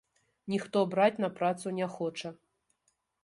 [0.53, 2.29] Ніхто браць на працу не хоча.